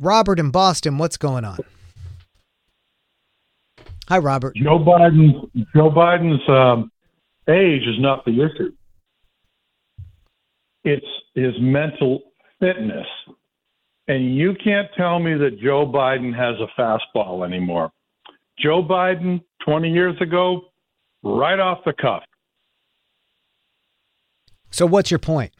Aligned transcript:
Robert 0.00 0.38
in 0.38 0.50
Boston, 0.50 0.96
what's 0.96 1.16
going 1.16 1.44
on? 1.44 1.58
Hi, 4.08 4.18
Robert. 4.18 4.54
Joe 4.54 4.78
Biden. 4.78 5.50
Joe 5.74 5.90
Biden's 5.90 6.48
um, 6.48 6.92
age 7.48 7.82
is 7.82 7.98
not 7.98 8.24
the 8.24 8.30
issue. 8.30 8.72
It's 10.84 11.06
his 11.34 11.52
mental 11.60 12.20
fitness, 12.60 13.06
and 14.06 14.36
you 14.36 14.54
can't 14.62 14.86
tell 14.96 15.18
me 15.18 15.34
that 15.34 15.58
Joe 15.60 15.84
Biden 15.84 16.32
has 16.32 16.54
a 16.60 16.80
fastball 16.80 17.44
anymore. 17.44 17.90
Joe 18.56 18.82
Biden, 18.82 19.42
20 19.64 19.90
years 19.90 20.16
ago, 20.20 20.62
right 21.24 21.58
off 21.58 21.78
the 21.84 21.92
cuff. 21.92 22.22
So, 24.70 24.86
what's 24.86 25.10
your 25.10 25.18
point? 25.18 25.52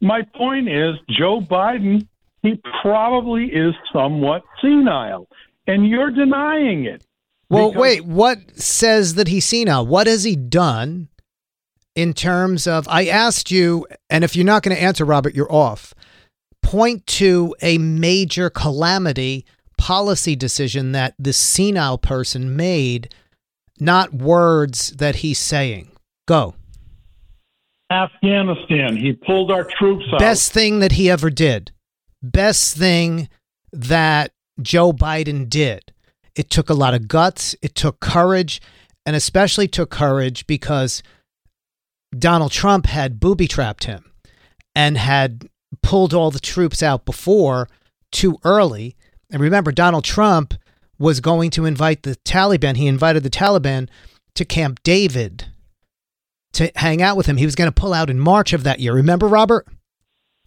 My 0.00 0.22
point 0.34 0.68
is, 0.68 0.94
Joe 1.10 1.40
Biden, 1.40 2.08
he 2.46 2.60
probably 2.82 3.46
is 3.46 3.74
somewhat 3.92 4.42
senile, 4.60 5.28
and 5.66 5.88
you're 5.88 6.10
denying 6.10 6.84
it. 6.84 7.04
Well, 7.48 7.72
wait, 7.72 8.04
what 8.04 8.58
says 8.58 9.14
that 9.14 9.28
he's 9.28 9.44
senile? 9.44 9.86
What 9.86 10.06
has 10.06 10.24
he 10.24 10.36
done 10.36 11.08
in 11.94 12.12
terms 12.12 12.66
of? 12.66 12.86
I 12.88 13.06
asked 13.06 13.50
you, 13.50 13.86
and 14.10 14.24
if 14.24 14.34
you're 14.34 14.44
not 14.44 14.62
going 14.62 14.76
to 14.76 14.82
answer, 14.82 15.04
Robert, 15.04 15.34
you're 15.34 15.52
off. 15.52 15.94
Point 16.62 17.06
to 17.06 17.54
a 17.62 17.78
major 17.78 18.50
calamity 18.50 19.44
policy 19.78 20.34
decision 20.34 20.92
that 20.92 21.14
the 21.18 21.32
senile 21.32 21.98
person 21.98 22.56
made, 22.56 23.14
not 23.78 24.12
words 24.14 24.90
that 24.92 25.16
he's 25.16 25.38
saying. 25.38 25.90
Go. 26.26 26.54
Afghanistan, 27.90 28.96
he 28.96 29.12
pulled 29.12 29.52
our 29.52 29.64
troops 29.78 30.04
out. 30.12 30.18
Best 30.18 30.52
thing 30.52 30.80
that 30.80 30.92
he 30.92 31.08
ever 31.08 31.30
did. 31.30 31.70
Best 32.22 32.76
thing 32.76 33.28
that 33.72 34.32
Joe 34.60 34.92
Biden 34.92 35.48
did. 35.48 35.92
It 36.34 36.50
took 36.50 36.68
a 36.68 36.74
lot 36.74 36.94
of 36.94 37.08
guts, 37.08 37.54
it 37.62 37.74
took 37.74 38.00
courage, 38.00 38.60
and 39.04 39.16
especially 39.16 39.68
took 39.68 39.90
courage 39.90 40.46
because 40.46 41.02
Donald 42.16 42.52
Trump 42.52 42.86
had 42.86 43.20
booby 43.20 43.48
trapped 43.48 43.84
him 43.84 44.12
and 44.74 44.98
had 44.98 45.48
pulled 45.82 46.12
all 46.12 46.30
the 46.30 46.40
troops 46.40 46.82
out 46.82 47.04
before 47.04 47.68
too 48.12 48.38
early. 48.44 48.96
And 49.30 49.40
remember, 49.40 49.72
Donald 49.72 50.04
Trump 50.04 50.54
was 50.98 51.20
going 51.20 51.50
to 51.50 51.64
invite 51.64 52.02
the 52.02 52.16
Taliban. 52.16 52.76
He 52.76 52.86
invited 52.86 53.22
the 53.22 53.30
Taliban 53.30 53.88
to 54.34 54.44
Camp 54.44 54.82
David 54.82 55.46
to 56.52 56.70
hang 56.76 57.02
out 57.02 57.16
with 57.16 57.26
him. 57.26 57.36
He 57.36 57.44
was 57.44 57.54
going 57.54 57.68
to 57.70 57.80
pull 57.80 57.92
out 57.92 58.10
in 58.10 58.18
March 58.18 58.52
of 58.52 58.64
that 58.64 58.80
year. 58.80 58.94
Remember, 58.94 59.28
Robert? 59.28 59.66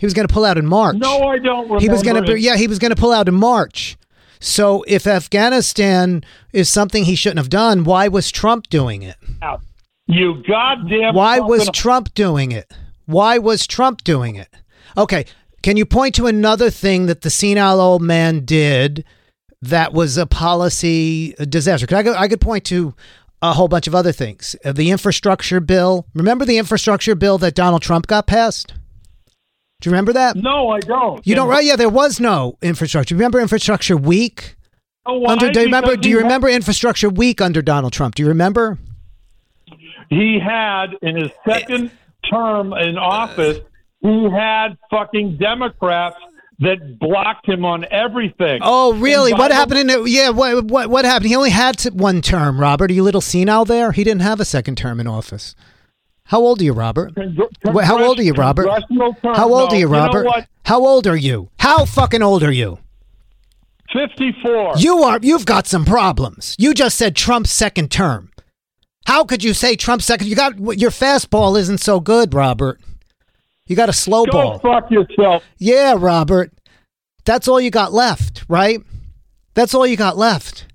He 0.00 0.06
was 0.06 0.14
going 0.14 0.26
to 0.26 0.32
pull 0.32 0.44
out 0.44 0.58
in 0.58 0.66
March. 0.66 0.96
No, 0.96 1.22
I 1.22 1.38
don't 1.38 1.64
remember. 1.64 1.80
He 1.80 1.88
was 1.88 2.02
going 2.02 2.24
to, 2.24 2.38
yeah, 2.38 2.56
he 2.56 2.66
was 2.66 2.78
going 2.78 2.90
to 2.94 3.00
pull 3.00 3.12
out 3.12 3.28
in 3.28 3.34
March. 3.34 3.96
So 4.40 4.84
if 4.86 5.06
Afghanistan 5.06 6.24
is 6.52 6.68
something 6.68 7.04
he 7.04 7.14
shouldn't 7.14 7.38
have 7.38 7.48
done, 7.48 7.84
why 7.84 8.08
was 8.08 8.30
Trump 8.30 8.68
doing 8.68 9.02
it? 9.02 9.16
You 10.06 10.42
goddamn. 10.46 11.14
Why 11.14 11.40
was 11.40 11.70
Trump 11.70 12.12
doing 12.14 12.52
it? 12.52 12.70
Why 13.06 13.38
was 13.38 13.66
Trump 13.66 14.04
doing 14.04 14.36
it? 14.36 14.48
Okay, 14.96 15.24
can 15.62 15.76
you 15.76 15.86
point 15.86 16.14
to 16.16 16.26
another 16.26 16.68
thing 16.68 17.06
that 17.06 17.22
the 17.22 17.30
senile 17.30 17.80
old 17.80 18.02
man 18.02 18.44
did 18.44 19.04
that 19.62 19.94
was 19.94 20.18
a 20.18 20.26
policy 20.26 21.34
disaster? 21.48 21.86
I 21.96 22.02
could, 22.02 22.16
I 22.16 22.28
could 22.28 22.40
point 22.40 22.64
to 22.66 22.94
a 23.40 23.52
whole 23.54 23.68
bunch 23.68 23.86
of 23.86 23.94
other 23.94 24.12
things. 24.12 24.56
Uh, 24.64 24.72
the 24.72 24.90
infrastructure 24.90 25.60
bill. 25.60 26.06
Remember 26.14 26.44
the 26.44 26.58
infrastructure 26.58 27.14
bill 27.14 27.38
that 27.38 27.54
Donald 27.54 27.80
Trump 27.82 28.06
got 28.06 28.26
passed? 28.26 28.74
Do 29.84 29.90
you 29.90 29.92
remember 29.92 30.14
that? 30.14 30.34
No, 30.34 30.70
I 30.70 30.80
don't. 30.80 31.26
You 31.26 31.34
don't, 31.34 31.46
right? 31.46 31.62
Yeah, 31.62 31.76
there 31.76 31.90
was 31.90 32.18
no 32.18 32.56
infrastructure. 32.62 33.14
Remember 33.14 33.38
Infrastructure 33.38 33.98
Week? 33.98 34.56
Oh, 35.04 35.18
why? 35.18 35.32
Under, 35.32 35.52
do 35.52 35.60
you 35.60 35.66
remember? 35.66 35.90
Because 35.90 36.02
Do 36.04 36.08
you 36.08 36.16
he 36.16 36.22
remember 36.22 36.48
Infrastructure 36.48 37.10
Week 37.10 37.42
under 37.42 37.60
Donald 37.60 37.92
Trump? 37.92 38.14
Do 38.14 38.22
you 38.22 38.28
remember? 38.30 38.78
He 40.08 40.38
had 40.42 40.94
in 41.02 41.16
his 41.16 41.30
second 41.46 41.90
term 42.30 42.72
in 42.72 42.96
office, 42.96 43.58
he 44.00 44.30
had 44.30 44.78
fucking 44.90 45.36
Democrats 45.36 46.16
that 46.60 46.98
blocked 46.98 47.46
him 47.46 47.66
on 47.66 47.84
everything. 47.90 48.60
Oh, 48.62 48.94
really? 48.94 49.34
What 49.34 49.50
Biden- 49.50 49.54
happened 49.54 49.80
in 49.80 49.90
it? 49.90 50.08
Yeah, 50.08 50.30
what, 50.30 50.64
what 50.64 50.88
what 50.88 51.04
happened? 51.04 51.28
He 51.28 51.36
only 51.36 51.50
had 51.50 51.76
t- 51.76 51.90
one 51.90 52.22
term, 52.22 52.58
Robert. 52.58 52.90
Are 52.90 52.94
you 52.94 53.02
a 53.02 53.04
little 53.04 53.20
senile 53.20 53.66
there? 53.66 53.92
He 53.92 54.02
didn't 54.02 54.22
have 54.22 54.40
a 54.40 54.46
second 54.46 54.78
term 54.78 54.98
in 54.98 55.06
office. 55.06 55.54
How 56.26 56.40
old 56.40 56.60
are 56.60 56.64
you, 56.64 56.72
Robert? 56.72 57.12
How 57.82 58.02
old 58.02 58.18
are 58.18 58.22
you, 58.22 58.32
Robert? 58.32 58.68
How 59.22 59.52
old 59.52 59.72
are 59.72 59.76
you, 59.76 59.86
Robert? 59.86 60.26
How 60.64 60.84
old 60.84 61.06
are 61.06 61.16
you? 61.16 61.50
How 61.58 61.84
fucking 61.84 62.22
old 62.22 62.42
are 62.42 62.52
you? 62.52 62.78
54. 63.92 64.74
You 64.78 65.02
are. 65.02 65.18
You've 65.22 65.46
got 65.46 65.66
some 65.66 65.84
problems. 65.84 66.56
You 66.58 66.74
just 66.74 66.96
said 66.96 67.14
Trump's 67.14 67.52
second 67.52 67.90
term. 67.90 68.30
How 69.06 69.24
could 69.24 69.44
you 69.44 69.52
say 69.52 69.76
Trump's 69.76 70.06
second? 70.06 70.26
You 70.28 70.34
got 70.34 70.58
your 70.78 70.90
fastball 70.90 71.58
isn't 71.58 71.78
so 71.78 72.00
good, 72.00 72.32
Robert. 72.32 72.80
You 73.66 73.76
got 73.76 73.88
a 73.90 73.92
slow 73.92 74.24
Go 74.24 74.32
ball. 74.32 74.58
fuck 74.60 74.90
yourself. 74.90 75.42
Yeah, 75.58 75.94
Robert. 75.96 76.52
That's 77.24 77.46
all 77.48 77.60
you 77.60 77.70
got 77.70 77.92
left, 77.92 78.44
right? 78.48 78.80
That's 79.54 79.74
all 79.74 79.86
you 79.86 79.96
got 79.96 80.16
left. 80.16 80.66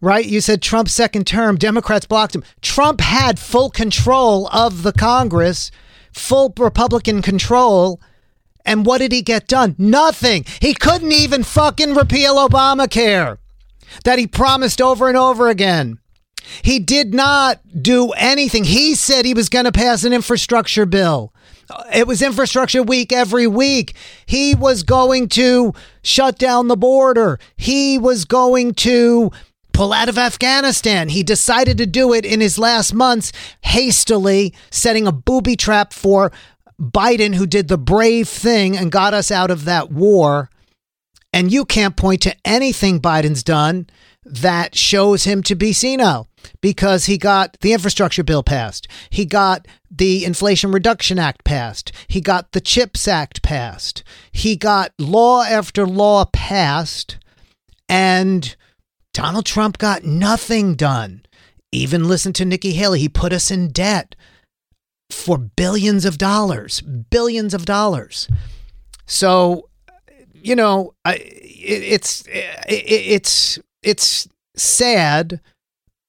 Right? 0.00 0.24
You 0.24 0.40
said 0.40 0.62
Trump's 0.62 0.92
second 0.92 1.26
term, 1.26 1.56
Democrats 1.56 2.06
blocked 2.06 2.34
him. 2.34 2.44
Trump 2.62 3.00
had 3.00 3.38
full 3.38 3.68
control 3.68 4.48
of 4.48 4.82
the 4.82 4.92
Congress, 4.92 5.70
full 6.12 6.52
Republican 6.56 7.20
control. 7.20 8.00
And 8.64 8.86
what 8.86 8.98
did 8.98 9.12
he 9.12 9.22
get 9.22 9.46
done? 9.46 9.74
Nothing. 9.78 10.44
He 10.60 10.74
couldn't 10.74 11.12
even 11.12 11.42
fucking 11.42 11.94
repeal 11.94 12.36
Obamacare 12.36 13.38
that 14.04 14.18
he 14.18 14.26
promised 14.26 14.80
over 14.80 15.08
and 15.08 15.16
over 15.16 15.48
again. 15.48 15.98
He 16.62 16.78
did 16.78 17.14
not 17.14 17.60
do 17.82 18.10
anything. 18.12 18.64
He 18.64 18.94
said 18.94 19.24
he 19.24 19.34
was 19.34 19.48
going 19.48 19.66
to 19.66 19.72
pass 19.72 20.04
an 20.04 20.12
infrastructure 20.12 20.86
bill. 20.86 21.32
It 21.94 22.06
was 22.06 22.22
infrastructure 22.22 22.82
week 22.82 23.12
every 23.12 23.46
week. 23.46 23.94
He 24.26 24.54
was 24.54 24.82
going 24.82 25.28
to 25.30 25.72
shut 26.02 26.38
down 26.38 26.68
the 26.68 26.76
border. 26.76 27.38
He 27.56 27.98
was 27.98 28.24
going 28.24 28.74
to 28.74 29.30
pull 29.80 29.94
out 29.94 30.10
of 30.10 30.18
Afghanistan. 30.18 31.08
He 31.08 31.22
decided 31.22 31.78
to 31.78 31.86
do 31.86 32.12
it 32.12 32.26
in 32.26 32.42
his 32.42 32.58
last 32.58 32.92
months, 32.92 33.32
hastily 33.62 34.52
setting 34.70 35.06
a 35.06 35.12
booby 35.12 35.56
trap 35.56 35.94
for 35.94 36.30
Biden, 36.78 37.34
who 37.34 37.46
did 37.46 37.68
the 37.68 37.78
brave 37.78 38.28
thing 38.28 38.76
and 38.76 38.92
got 38.92 39.14
us 39.14 39.30
out 39.30 39.50
of 39.50 39.64
that 39.64 39.90
war. 39.90 40.50
And 41.32 41.50
you 41.50 41.64
can't 41.64 41.96
point 41.96 42.20
to 42.20 42.36
anything 42.44 43.00
Biden's 43.00 43.42
done 43.42 43.86
that 44.22 44.76
shows 44.76 45.24
him 45.24 45.42
to 45.44 45.54
be 45.54 45.72
senile 45.72 46.28
because 46.60 47.06
he 47.06 47.16
got 47.16 47.56
the 47.62 47.72
infrastructure 47.72 48.22
bill 48.22 48.42
passed. 48.42 48.86
He 49.08 49.24
got 49.24 49.66
the 49.90 50.26
Inflation 50.26 50.72
Reduction 50.72 51.18
Act 51.18 51.42
passed. 51.42 51.90
He 52.06 52.20
got 52.20 52.52
the 52.52 52.60
CHIPS 52.60 53.08
Act 53.08 53.40
passed. 53.40 54.02
He 54.30 54.56
got 54.56 54.92
law 54.98 55.42
after 55.42 55.86
law 55.86 56.26
passed. 56.26 57.16
And 57.88 58.54
Donald 59.12 59.46
Trump 59.46 59.78
got 59.78 60.04
nothing 60.04 60.74
done. 60.74 61.22
Even 61.72 62.08
listen 62.08 62.32
to 62.34 62.44
Nikki 62.44 62.72
Haley. 62.72 63.00
He 63.00 63.08
put 63.08 63.32
us 63.32 63.50
in 63.50 63.68
debt 63.68 64.14
for 65.10 65.38
billions 65.38 66.04
of 66.04 66.18
dollars, 66.18 66.80
billions 66.80 67.54
of 67.54 67.64
dollars. 67.64 68.28
So, 69.06 69.68
you 70.32 70.56
know, 70.56 70.94
it's 71.04 72.22
it, 72.26 72.66
it's 72.68 73.58
it's 73.82 74.28
sad 74.56 75.40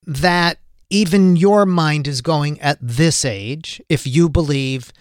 that 0.06 0.57
even 0.89 1.35
your 1.35 1.66
mind 1.66 2.07
is 2.07 2.22
going 2.22 2.59
at 2.59 2.78
this 2.81 3.23
age 3.23 3.81
if 3.88 4.06
you 4.06 4.29
believe 4.29 4.91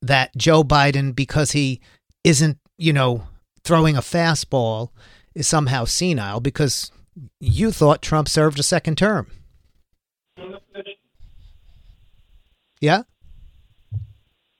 that 0.00 0.36
Joe 0.36 0.62
Biden 0.62 1.14
because 1.14 1.52
he 1.52 1.80
isn't, 2.22 2.58
you 2.78 2.92
know, 2.92 3.24
throwing 3.64 3.96
a 3.96 4.00
fastball 4.00 4.90
is 5.34 5.46
somehow 5.46 5.84
senile 5.84 6.40
because 6.40 6.92
you 7.40 7.70
thought 7.72 8.02
Trump 8.02 8.28
served 8.28 8.58
a 8.58 8.62
second 8.62 8.96
term. 8.98 9.28
Yeah? 12.80 13.02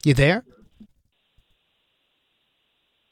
You 0.04 0.14
there? 0.14 0.44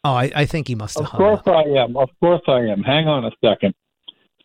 Oh, 0.04 0.12
I, 0.12 0.30
I 0.34 0.44
think 0.46 0.68
he 0.68 0.74
must 0.74 0.98
have 0.98 1.06
Of 1.06 1.12
hung 1.12 1.18
course 1.18 1.40
up. 1.46 1.48
I 1.48 1.62
am. 1.82 1.96
Of 1.96 2.10
course 2.20 2.42
I 2.46 2.60
am. 2.60 2.82
Hang 2.82 3.08
on 3.08 3.24
a 3.24 3.30
second. 3.42 3.74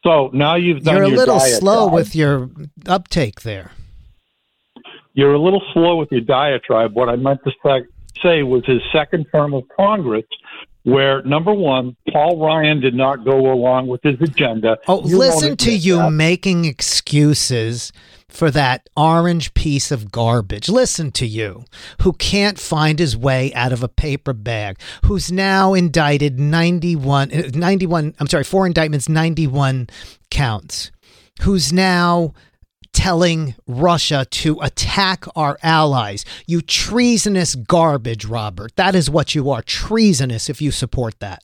So 0.03 0.29
now 0.33 0.55
you've 0.55 0.83
done. 0.83 0.95
You're 0.95 1.03
a 1.03 1.09
your 1.09 1.17
little 1.17 1.37
diatribe. 1.39 1.59
slow 1.59 1.89
with 1.89 2.15
your 2.15 2.49
uptake 2.87 3.41
there. 3.41 3.71
You're 5.13 5.33
a 5.33 5.39
little 5.39 5.61
slow 5.73 5.97
with 5.97 6.09
your 6.11 6.21
diatribe. 6.21 6.93
What 6.93 7.09
I 7.09 7.17
meant 7.17 7.41
to 7.43 7.51
say 8.21 8.43
was 8.43 8.65
his 8.65 8.81
second 8.93 9.25
term 9.33 9.53
of 9.53 9.63
Congress, 9.75 10.23
where 10.91 11.21
number 11.23 11.53
one, 11.53 11.95
Paul 12.11 12.37
Ryan 12.37 12.79
did 12.79 12.93
not 12.93 13.23
go 13.25 13.51
along 13.51 13.87
with 13.87 14.01
his 14.03 14.19
agenda. 14.21 14.77
Oh, 14.87 15.07
You 15.07 15.17
listen 15.17 15.55
to 15.57 15.71
you 15.75 15.97
that. 15.97 16.11
making 16.11 16.65
excuses 16.65 17.91
for 18.27 18.51
that 18.51 18.87
orange 18.95 19.53
piece 19.55 19.91
of 19.91 20.11
garbage. 20.11 20.69
Listen 20.69 21.11
to 21.13 21.25
you, 21.25 21.65
who 22.01 22.13
can't 22.13 22.59
find 22.59 22.99
his 22.99 23.17
way 23.17 23.51
out 23.53 23.73
of 23.73 23.81
a 23.81 23.87
paper 23.87 24.33
bag, 24.33 24.79
who's 25.05 25.31
now 25.31 25.73
indicted 25.73 26.39
91, 26.39 27.31
uh, 27.33 27.49
91 27.53 28.13
I'm 28.19 28.27
sorry, 28.27 28.43
four 28.43 28.67
indictments, 28.67 29.09
91 29.09 29.87
counts, 30.29 30.91
who's 31.41 31.73
now 31.73 32.33
telling 32.93 33.55
Russia 33.67 34.25
to 34.29 34.59
attack 34.61 35.25
our 35.35 35.57
allies. 35.63 36.25
You 36.47 36.61
treasonous 36.61 37.55
garbage, 37.55 38.25
Robert. 38.25 38.75
That 38.75 38.95
is 38.95 39.09
what 39.09 39.35
you 39.35 39.49
are 39.49 39.61
treasonous 39.61 40.49
if 40.49 40.61
you 40.61 40.71
support 40.71 41.19
that. 41.19 41.43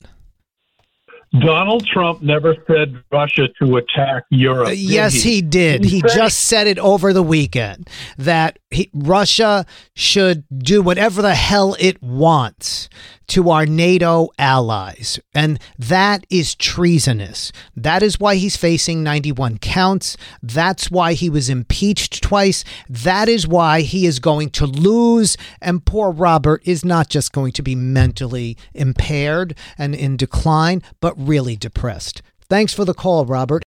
Donald 1.40 1.86
Trump 1.86 2.22
never 2.22 2.56
said 2.68 3.02
Russia 3.12 3.48
to 3.62 3.78
attack 3.78 4.24
Europe. 4.30 4.68
Uh, 4.68 4.72
yes, 4.72 5.14
he? 5.14 5.36
he? 5.36 5.42
did. 5.42 5.84
He, 5.84 5.98
he 5.98 6.02
just 6.02 6.40
said 6.42 6.68
it 6.68 6.80
over 6.80 7.14
the 7.14 7.24
weekend 7.24 7.90
that 8.18 8.60
he, 8.70 8.90
Russia 8.94 9.66
should 9.96 10.46
do 10.58 10.82
whatever 10.82 11.22
the 11.22 11.36
hell 11.36 11.76
it 11.80 12.02
wants 12.02 12.90
to 13.28 13.50
our 13.50 13.66
NATO 13.66 14.30
allies. 14.38 15.20
And 15.34 15.60
that 15.78 16.26
is 16.30 16.56
treasonous. 16.56 17.52
That 17.76 18.04
is 18.04 18.20
why 18.20 18.36
he's 18.36 18.58
facing 18.58 19.04
91 19.04 19.60
counts. 19.60 20.18
That's 20.42 20.92
why 20.92 21.14
he 21.14 21.30
was 21.30 21.50
impeached 21.50 22.22
twice. 22.22 22.64
That 22.90 23.30
is 23.30 23.48
why 23.48 23.82
he 23.82 24.06
is 24.06 24.20
going 24.20 24.50
to 24.52 24.66
lose. 24.66 25.38
And 25.62 25.86
poor 25.86 26.12
Robert 26.12 26.62
is 26.66 26.84
not 26.84 27.10
just 27.10 27.32
going 27.32 27.52
to 27.54 27.64
be 27.64 27.76
mentally 27.76 28.58
impaired 28.74 29.56
and 29.78 29.96
in 29.96 30.18
decline, 30.18 30.82
but 31.00 31.14
really 31.18 31.56
depressed. 31.56 32.22
Thanks 32.48 32.76
for 32.76 32.86
the 32.86 32.94
call, 32.94 33.26
Robert. 33.26 33.64